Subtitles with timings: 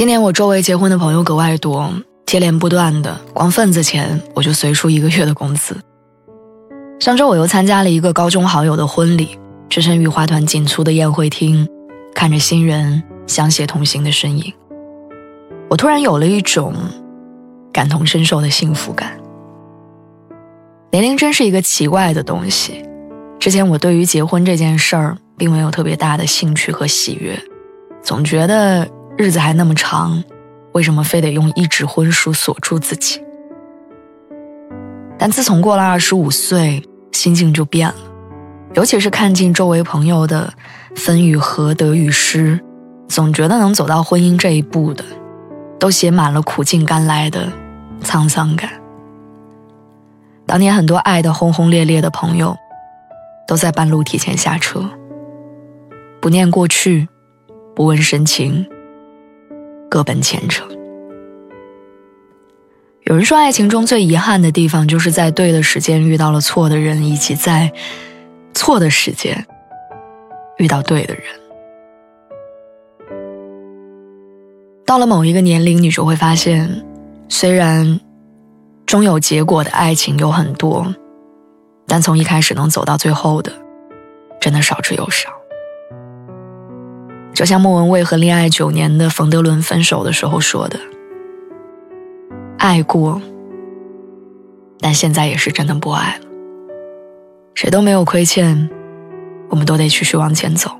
[0.00, 1.92] 今年我周围结婚的朋友格外多，
[2.24, 5.76] 接连不断的，光份子钱我就随出一个月的工资。
[6.98, 11.68] 上周我又参加了一个高中好友的婚礼，置身于花团锦簇的宴会厅，
[12.14, 14.50] 看着新人相携同行的身影，
[15.68, 16.72] 我突然有了一种
[17.70, 19.20] 感同身受的幸福感。
[20.92, 22.82] 年龄真是一个奇怪的东西，
[23.38, 27.38] 之前我对于结婚这件事儿并没有特别大的兴趣和喜悦，
[28.02, 28.88] 总觉得。
[29.20, 30.24] 日子还那么长，
[30.72, 33.22] 为什么非得用一纸婚书锁住自己？
[35.18, 37.96] 但自从过了二十五岁，心境就变了。
[38.72, 40.50] 尤其是看尽周围朋友的
[40.96, 42.58] 分与合、得与失，
[43.08, 45.04] 总觉得能走到婚姻这一步的，
[45.78, 47.46] 都写满了苦尽甘来的
[48.02, 48.70] 沧桑感。
[50.46, 52.56] 当年很多爱的轰轰烈烈的朋友，
[53.46, 54.82] 都在半路提前下车，
[56.22, 57.06] 不念过去，
[57.76, 58.66] 不问深情。
[59.90, 60.66] 各奔前程。
[63.04, 67.72] 有人说，爱情中最遗憾的地方，就是在对的时间遇到了错的人，以及在
[68.54, 69.44] 错的时间
[70.58, 71.24] 遇到对的人。
[74.86, 76.84] 到了某一个年龄，你就会发现，
[77.28, 78.00] 虽然
[78.86, 80.94] 终有结果的爱情有很多，
[81.88, 83.52] 但从一开始能走到最后的，
[84.40, 85.30] 真的少之又少。
[87.40, 90.78] 就像莫文蔚和恋爱九年的冯德伦分手的时候说的
[92.60, 93.18] ：“爱过，
[94.78, 96.26] 但现在也是真的不爱了。
[97.54, 98.68] 谁都没有亏欠，
[99.48, 100.70] 我们都得继续往前走。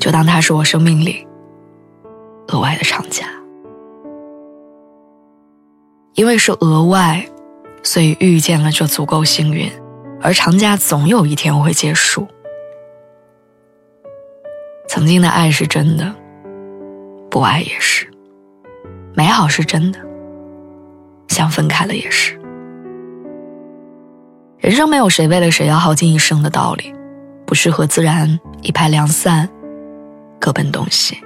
[0.00, 1.24] 就当他是我生命里
[2.48, 3.24] 额外的长假，
[6.14, 7.24] 因为是额外，
[7.84, 9.70] 所以遇见了就足够幸运。
[10.20, 12.26] 而长假总有一天会结束。”
[14.94, 16.14] 曾经的爱是真的，
[17.28, 18.06] 不爱也是；
[19.12, 19.98] 美好是真的，
[21.26, 22.40] 想分开了也是。
[24.56, 26.94] 人生没有谁为了谁要耗尽一生的道理，
[27.44, 29.48] 不适合自然一拍两散，
[30.38, 31.18] 各奔东西。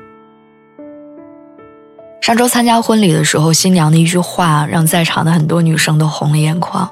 [2.23, 6.91] 上周参加婚礼的时候，新娘的一句话让在场的很多女生都红了眼眶。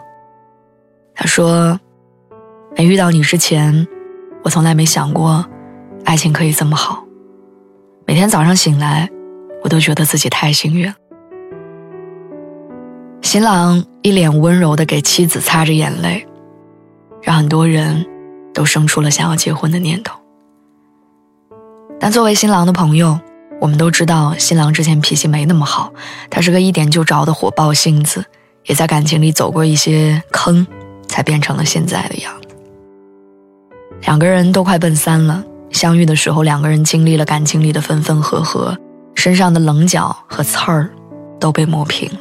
[1.14, 1.80] 她说
[2.76, 3.88] ：“没遇到你之前，
[4.42, 5.42] 我从来没想过。”
[6.06, 7.04] 爱情可以这么好，
[8.06, 9.10] 每天早上醒来，
[9.64, 10.94] 我都觉得自己太幸运了。
[13.22, 16.24] 新郎一脸温柔的给妻子擦着眼泪，
[17.20, 18.06] 让很多人
[18.54, 20.16] 都生出了想要结婚的念头。
[21.98, 23.18] 但作为新郎的朋友，
[23.60, 25.92] 我们都知道新郎之前脾气没那么好，
[26.30, 28.24] 他是个一点就着的火爆性子，
[28.66, 30.64] 也在感情里走过一些坑，
[31.08, 32.56] 才变成了现在的样子。
[34.02, 35.42] 两个人都快奔三了。
[35.76, 38.76] 相遇的时候，两个人经历了感情里的分分合合，
[39.14, 40.90] 身上的棱角和刺儿
[41.38, 42.20] 都被磨平了。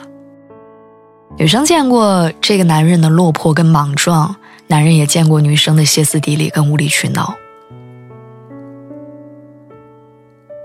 [1.37, 4.35] 女生见过这个男人的落魄跟莽撞，
[4.67, 7.33] 男人也见过女生的歇斯底里跟无理取闹。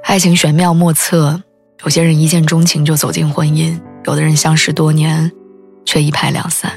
[0.04, 1.40] 爱情玄妙莫测，
[1.84, 5.30] 有些人一见钟情就走进婚姻，有的人相识多年，
[5.84, 6.72] 却一拍两散。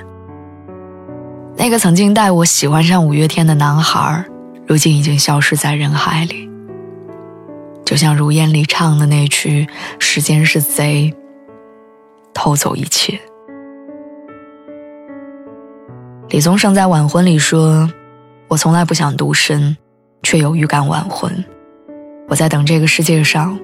[1.58, 4.26] 那个曾经带我喜欢上五月天的男孩儿
[4.66, 6.50] 如今已经消失在人海里，
[7.86, 9.68] 就像如烟里唱的那句
[10.00, 11.14] ：“时间是贼，
[12.34, 13.20] 偷走一切。”
[16.30, 17.92] 李宗盛在晚婚里说
[18.48, 19.76] ：“我从来不想独身，
[20.24, 21.32] 却有预感晚婚。
[22.30, 23.60] 我在等这个世界上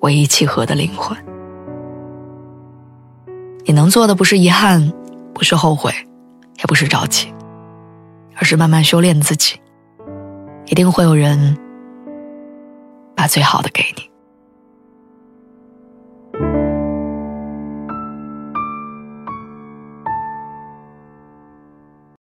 [0.00, 1.16] 唯一契合的灵魂。”
[3.64, 4.92] 你能做的不是遗憾，
[5.32, 5.92] 不是后悔，
[6.58, 7.32] 也不是着急。
[8.42, 9.60] 而是慢慢修炼自己，
[10.66, 11.56] 一定会有人
[13.14, 14.10] 把最好的给你。